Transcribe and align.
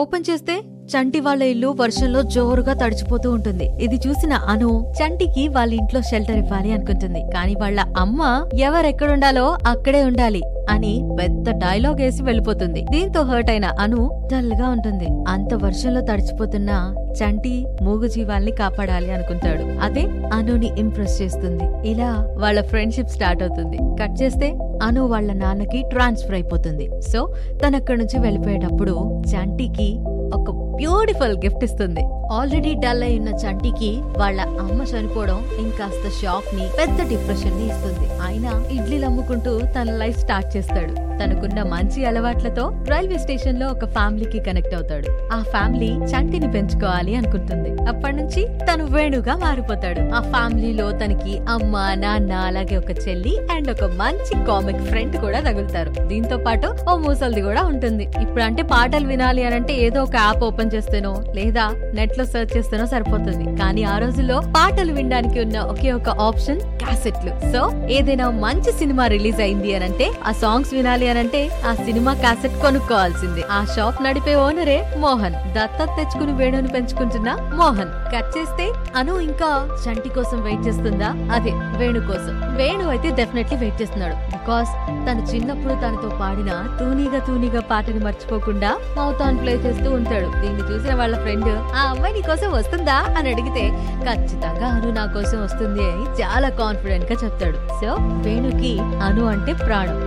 Open 0.00 0.24
చేస్తే 0.30 0.54
చంటి 0.92 1.20
వాళ్ళ 1.20 1.42
ఇల్లు 1.42 1.68
వర్షంలో 1.80 2.20
జోరుగా 2.34 2.72
తడిచిపోతూ 2.72 3.28
ఉంటుంది. 3.30 3.66
ఇది 3.84 3.96
చూసిన 4.06 4.32
అను 4.52 4.70
చంటికి 4.98 5.48
వాళ్ళ 5.56 5.72
ఇంట్లో 5.80 6.00
షెల్టర్ 6.10 6.38
ఇవ్వాలి 6.42 6.70
అనుకుంటుంది. 6.72 7.22
కానీ 7.34 7.54
వాళ్ళ 7.62 7.80
అమ్మ 7.96 8.20
ఎవరెక్కడుండాలో 8.68 9.46
అక్కడే 9.72 10.02
ఉండాలి. 10.04 10.42
అని 10.70 11.08
పెద్ద 11.20 11.50
డైలాగ్ 11.50 12.00
వేసి 12.00 12.22
వెళ్ళిపోతుంది. 12.22 12.86
దీంతో 12.90 13.22
హర్ట్ 13.22 13.50
అయిన 13.50 13.64
అను 13.64 14.28
డల్గా 14.32 14.68
ఉంటుంది. 14.68 15.08
అంత 15.28 15.54
వర్షంలో 15.54 16.00
తడిచిపోతున్న 16.00 16.94
చంటి 17.12 17.66
మూగు 17.82 18.06
జీవాల్ని 18.06 18.52
కాపాడాలి 18.52 19.12
అనుకుంటాడు. 19.12 19.78
అదే 19.80 20.06
అనుని 20.32 20.70
ఇంప్రెస్ 20.78 21.22
చేస్తుంది. 21.22 21.88
ఇలా 21.88 22.28
వాళ్ళ 22.38 22.60
ఫ్రెండ్షిప్ 22.60 23.08
స్టార్ట్ 23.08 23.42
అవుతుంది. 23.42 23.76
కట్ 23.76 24.22
చేస్తే 24.22 24.58
అను 24.82 25.06
వాళ్ళ 25.06 25.32
నాన్నకి 25.32 25.84
ట్రాన్స్ఫర్ 25.90 26.34
అయిపోతుంది. 26.34 26.90
సో 27.00 27.34
తనక్కడి 27.66 27.98
నుంచి 27.98 28.18
వెళ్ళిపోయేటప్పుడు 28.18 29.22
చంటికి 29.34 29.98
ఒక 30.34 30.63
బ్యూటిఫుల్ 30.76 31.36
గిఫ్ట్ 31.38 31.64
ఇస్తుంది. 31.64 32.00
ఆల్రెడీ 32.32 32.74
డల్ 32.74 33.02
అయి 33.02 33.18
ఉన్న 33.18 33.28
చంటికి 33.28 33.90
వాళ్ళ 34.18 34.40
అమ్మ 34.40 34.82
చనిపోవడం 34.82 35.44
ఇంకాస్త 35.58 36.22
షాక్ని 36.22 36.68
పెద్ద 36.80 37.08
డిప్రెషన్ని 37.08 37.66
ఇస్తుంది. 37.66 38.06
ఆయన 38.22 38.66
ఇడ్లీలు 38.70 39.06
అమ్ముకుంటూ 39.06 39.60
తన 39.60 39.96
లైఫ్ 39.96 40.18
స్టార్ట్ 40.18 40.56
చేస్తాడు. 40.56 41.13
తనకున్న 41.20 41.62
మంచి 41.62 42.04
అలవాట్లతో 42.04 42.64
రైల్వే 42.88 43.18
స్టేషన్లో 43.18 43.66
ఒక 43.68 43.84
ఫ్యామిలీకి 43.84 44.38
కనెక్ట్ 44.38 44.74
అవుతాడు. 44.74 45.08
ఆ 45.32 45.38
ఫ్యామిలీ 45.42 45.90
చంటిని 46.12 46.50
పెంచుకోవాలి 46.52 47.14
అనుకుంటుంది. 47.14 47.70
అప్పటి 47.88 48.16
నుంచి 48.16 48.42
తను 48.70 48.84
వేణుగా 48.84 49.36
మారిపోతాడు. 49.36 50.02
ఆ 50.16 50.20
ఫ్యామిలీలో 50.20 50.86
తనకి 50.90 51.34
అమ్మ 51.48 51.76
నాన్న 51.94 52.32
అలాగే 52.32 52.76
ఒక 52.76 52.90
చెల్లి 53.08 53.34
అండ్ 53.54 53.70
ఒక 53.70 53.84
మంచి 53.84 54.34
కామిక్ 54.46 54.82
ఫ్రెండ్ 54.90 55.16
కూడా 55.16 55.40
తగులుతారు. 55.40 55.90
దీంతో 56.06 56.38
పాటు 56.38 56.68
ఓ 56.90 56.96
మూసల్ది 56.96 57.42
కూడా 57.42 57.62
ఉంటుంది. 57.62 58.04
ఇప్పుడు 58.22 58.44
అంటే 58.44 58.62
పాటలు 58.62 59.06
వినాలి 59.06 59.44
అని 59.44 59.54
అంటే 59.54 59.74
ఏదో 59.86 60.02
ఒక 60.02 60.16
యాప్ 60.16 60.44
ఓపెన్ 60.44 60.70
చేస్తేనో 60.74 61.14
లేదా 61.34 61.66
నెట్లో 61.94 62.24
సెర్చ్ 62.24 62.56
చేస్తేనో 62.56 62.86
సరిపోతుంది. 62.86 63.58
కానీ 63.58 63.84
ఆ 63.84 63.98
రోజుల్లో 63.98 64.38
పాటలు 64.56 64.92
వినడానికి 64.92 65.40
ఉన్న 65.40 65.58
ఒకే 65.58 65.92
ఒక 65.92 66.08
ఆప్షన్ 66.08 66.60
క్యాసెట్లు. 66.60 67.52
సో 67.52 67.60
ఏదైనా 67.88 68.30
మంచి 68.30 68.72
సినిమా 68.72 69.06
రిలీజ్ 69.06 69.40
అయింది 69.40 69.74
అని 69.74 69.84
అంటే 69.84 70.08
ఆ 70.28 70.32
సాంగ్స్ 70.32 70.74
వినాలి 70.74 71.03
అని 71.06 71.18
అంటే 71.18 71.62
ఆ 71.70 71.74
సినిమా 71.74 72.14
క్యాసెట్ 72.14 72.62
కొనుక్కోవాల్సింది. 72.62 73.44
ఆ 73.52 73.64
షాప్ 73.76 74.02
నడిపే 74.02 74.34
ఓనరే 74.34 74.94
మోహన్. 74.98 75.34
దత్తత 75.34 75.84
తెచ్చుకుని 75.84 76.32
వేణుని 76.32 76.68
పెంచుకుంటున్న 76.68 77.36
మోహన్. 77.54 78.14
కట్ 78.14 78.38
చేస్తే 78.38 78.72
అను 78.96 79.20
ఇంకా 79.20 79.78
చంటి 79.88 80.08
కోసం 80.08 80.42
వెయిట్ 80.42 80.66
చేస్తుందా? 80.68 81.14
అదే 81.32 81.50
వేణు 81.50 82.00
కోసం. 82.00 82.56
వేణు 82.56 82.88
అయితే 82.88 83.10
డెఫినెట్లీ 83.10 83.56
వెయిట్ 83.56 83.82
చేస్తున్నాడు. 83.82 84.14
బికాస్ 84.14 84.68
తను 84.90 85.34
చిన్నప్పుడు 85.34 85.74
తనతో 85.74 86.18
పాడిన 86.20 86.76
తూనీగా 86.80 87.18
తూనీగా 87.18 87.60
పాటని 87.60 87.98
మర్చిపోకుండా 87.98 88.76
మౌత్ 88.96 89.22
ఆన్ 89.22 89.38
ప్లే 89.42 89.52
చేస్తూ 89.52 89.90
ఉంటాడు. 89.90 90.40
దీన్ని 90.40 90.74
చూసిన 90.74 90.94
వాళ్ళ 90.94 91.18
ఫ్రెండ్ 91.18 91.48
ఆ 91.48 91.90
అమ్మాయి 91.90 92.14
నీ 92.14 92.20
కోసం 92.20 92.52
వస్తుందా? 92.52 92.94
అని 93.18 93.32
అడిగితే 93.32 93.68
ఖచ్చితంగా 94.04 94.66
అను 94.66 94.90
నా 94.90 95.06
కోసం 95.06 95.44
వస్తుంది 95.44 95.82
అని 95.82 96.22
చాలా 96.22 96.48
కాన్ఫిడెంట్గా 96.48 97.18
చెప్తాడు. 97.24 97.56
సో 97.56 97.96
వేణుకి 98.00 98.78
అను 98.80 99.24
అంటే 99.24 99.52
ప్రాణం. 99.52 100.04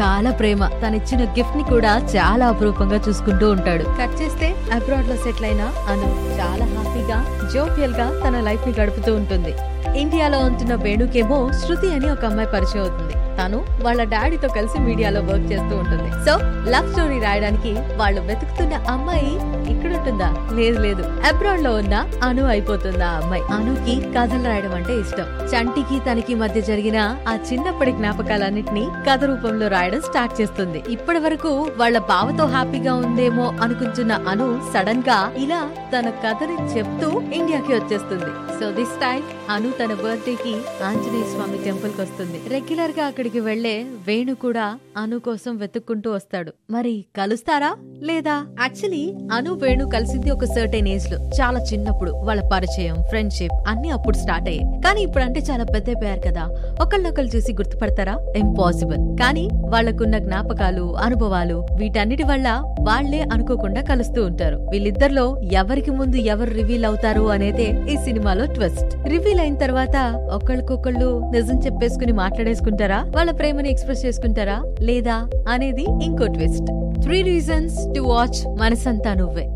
చాలా 0.00 0.27
చాలా 0.28 0.38
ప్రేమ. 0.38 0.66
తనిచ్చిన 0.66 1.24
గిఫ్ట్ని 1.24 1.62
కూడా 1.62 1.92
చాలా 2.16 2.46
అపురూపంగా 2.48 2.96
చూసుకుంటూ 3.08 3.50
ఉంటాడు. 3.50 3.84
కట్ 3.84 4.22
చేస్తే 4.22 4.48
అబ్రాడ్లో 4.72 5.16
సెటిల్ 5.16 5.44
అయిన 5.44 5.62
అను 5.88 6.08
చాలా 6.38 6.64
హ్యాపీగా 6.64 7.18
జోపియల్గా 7.54 8.06
తన 8.26 8.40
లైఫ్ని 8.40 8.74
గడుపుతూ 8.74 9.14
ఉంటుంది. 9.14 9.54
ఇండియాలో 9.98 10.38
ఉంటున్న 10.38 10.74
వేణుకేమో 10.74 11.38
శృతి 11.52 11.90
అని 11.94 12.10
ఒక 12.10 12.24
అమ్మాయి 12.24 12.48
పరిచయం 12.48 12.84
అవుతుంది. 12.84 13.14
తను 13.38 13.64
వాళ్ళ 13.82 14.04
డాడీతో 14.04 14.48
కలిసి 14.48 14.78
మీడియాలో 14.78 15.20
వర్క్ 15.20 15.52
చేస్తూ 15.52 15.76
ఉంటుంది. 15.76 16.10
సో 16.24 16.34
లవ్ 16.70 16.90
స్టోరీ 16.92 17.18
రాయడానికి 17.20 17.72
వాళ్ళు 17.96 18.20
వెతుకుతున్న 18.20 18.74
అమ్మాయి 18.74 19.32
ఇక్కడ 19.72 19.90
ఉంటుందా 19.96 20.28
లేదు 20.52 20.78
లేదు. 20.80 21.02
అబ్రాడ్లో 21.02 21.74
ఉన్న 21.74 22.08
అను 22.22 22.44
అయిపోతుందా 22.46 23.08
అమ్మాయి? 23.08 23.42
అనుకి 23.52 23.94
కథలు 24.00 24.44
రాయడం 24.44 24.74
అంటే 24.74 25.00
ఇష్టం. 25.00 25.26
చంటికి 25.52 25.98
తనకి 25.98 26.34
మధ్య 26.34 26.60
జరిగిన 26.60 27.16
ఆ 27.28 27.38
చిన్నప్పటి 27.52 27.92
జ్ఞాపకాలన్నిటినీ 27.92 28.88
కథ 29.10 29.24
రూపంలో 29.24 29.68
రాయడం 29.68 30.00
స్టార్ట్ 30.00 30.40
చేస్తుంది. 30.40 30.82
ఇప్పటి 30.88 31.18
వరకు 31.18 31.70
వాళ్ళ 31.76 31.98
బావతో 31.98 32.46
హ్యాపీగా 32.46 32.94
ఉందేమో 32.94 33.54
అనుకుంటున్న 33.62 34.12
అను 34.28 34.60
సడన్గా 34.74 35.32
ఇలా 35.36 35.70
తన 35.98 36.10
కథని 36.10 36.78
చెప్తూ 36.78 37.20
ఇండియాకి 37.20 37.72
వచ్చేస్తుంది. 37.72 38.32
సో 38.60 38.70
దిస్ 38.70 38.96
టైం 39.00 39.22
అను 39.50 39.70
తన 39.70 39.94
బర్త్డే 40.04 40.34
కి 40.34 40.54
ఆంజనేయ 40.84 41.24
స్వామి 41.32 41.58
టెంపుల్కి 41.64 42.00
వస్తుంది 42.00 42.40
రెగ్యులర్గా 42.48 43.06
అక్కడికి 43.28 43.46
వెళ్ళే 43.46 43.72
వేణు 44.08 44.34
కూడా 44.34 44.66
అను 44.96 45.18
కోసం 45.18 45.56
వెతుక్కుంటూ 45.56 46.12
వస్తాడు. 46.12 46.50
మరి 46.70 47.04
కలుస్తారా 47.16 47.70
లేదా? 48.02 48.36
యాక్చువల్లీ 48.60 49.02
అను 49.32 49.52
వేణు 49.52 49.84
కలిసింది 49.86 50.30
ఒక 50.30 50.44
సర్టెన్ 50.44 50.88
ఏజ్లో. 50.88 51.18
చాలా 51.40 51.60
చిన్నప్పుడు 51.60 52.10
వాళ్ళ 52.10 52.42
పరిచయం 52.52 52.96
ఫ్రెండ్షిప్ 53.08 53.56
అన్ని 53.68 53.90
అప్పుడు 53.90 54.16
స్టార్ట్ 54.16 54.48
అయ్యాయి. 54.48 54.80
కానీ 54.82 55.00
ఇప్పుడు 55.00 55.24
అంటే 55.24 55.40
చాలా 55.40 55.64
పెద్ద 55.64 55.88
అయిపోయారు 55.88 56.20
కదా. 56.20 56.44
ఒకళ్ళొకళ్ళు 56.82 57.36
చూసి 57.36 57.52
గుర్తుపడతారా? 57.52 58.14
ఇంపాసిబుల్ 58.36 59.02
కానీ 59.20 59.44
వాళ్ళకున్న 59.68 60.18
జ్ఞాపకాలు 60.18 60.96
అనుభవాలు 60.96 61.66
వీటన్నిటి 61.80 62.22
వల్ల 62.22 62.48
వాళ్ళే 62.80 63.20
అనుకోకుండా 63.32 63.82
కలుస్తూ 63.82 64.24
ఉంటారు. 64.24 64.56
వీళ్ళిద్దరిలో 64.70 65.26
ఎవరికి 65.52 65.90
ముందు 65.90 66.16
ఎవరు 66.16 66.50
రివీల్ 66.60 66.84
అవుతారు 66.84 67.20
అనేదే 67.36 67.68
ఈ 67.92 67.96
సినిమాలో 68.06 68.46
ట్విస్ట్ 68.54 68.94
రివీల్ 69.08 69.40
అయిన 69.40 69.58
తర్వాత 69.58 69.96
ఒకళ్ళకొకళ్ళు 70.34 71.30
నిజం 71.34 71.58
చెప్పేసుకుని 71.66 72.12
మాట్లాడేసుకుంటారా? 72.24 73.00
వాళ్ళ 73.18 73.30
ప్రేమని 73.30 73.70
ఎక్స్ప్రెస్ 73.70 74.06
చేసుకుంటారా? 74.06 74.64
లేదా? 74.80 75.30
అనేది 75.48 75.82
ఇంకో 75.82 76.26
twist. 76.26 76.66
Three 77.02 77.22
reasons 77.22 77.78
to 77.96 78.00
watch 78.00 78.58
Manasantha 78.58 79.14
Nuvve. 79.14 79.48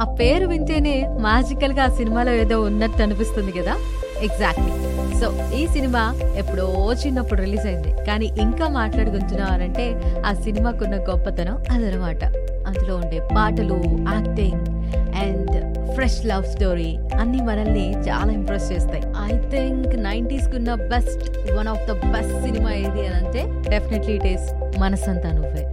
ఆ 0.00 0.16
పేరు 0.20 0.46
వింటేనే 0.46 1.08
మ్యాజికల్గా 1.20 1.84
ఆ 1.84 1.88
సినిమాలో 1.88 2.32
ఏదో 2.32 2.60
ఉన్నట్టు 2.60 3.02
అనిపిస్తుంది 3.02 3.52
కదా? 3.52 3.74
ఎగ్జాక్ట్లీ 4.22 4.72
సో 5.20 5.52
ఈ 5.56 5.66
సినిమా 5.66 6.14
ఎప్పుడో 6.36 6.94
చిన్నప్పుడు 7.06 7.40
రిలీజ్ 7.42 7.66
అయింది. 7.66 7.94
కానీ 8.06 8.26
ఇంకా 8.26 8.68
మాట్లాడుకుంటున్నారంటే 8.68 10.14
ఆ 10.26 10.32
సినిమాకున్న 10.32 10.96
గొప్పతనం 10.96 11.56
అదనమాట. 11.70 12.24
అందులో 12.66 12.96
ఉండే 12.96 13.28
పాటలు 13.36 13.82
acting 13.84 14.66
and 15.14 15.55
fresh 15.96 16.16
love 16.30 16.44
story 16.54 16.90
అన్ని 17.20 17.40
మనల్ని 17.48 17.84
చాలా 18.08 18.30
ఇంప్రెస్ 18.38 18.66
చేస్తాయి. 18.72 19.02
ఐ 19.28 19.32
థింక్ 19.52 19.92
నైన్టీస్ 20.08 20.48
ఉన్న 20.58 20.74
best 20.92 21.24
one 21.58 21.68
of 21.74 21.84
the 21.90 21.94
best 22.14 22.36
cinema 22.44 22.72
ఏది 22.82 23.04
అని 23.06 23.16
అంటే 23.22 23.42
డెఫినెట్లీ 23.70 24.14
ఇట్ 24.20 24.28
ఈస్ 24.34 24.46
మనసంతా 24.82 25.30
నువ్వే. 25.38 25.64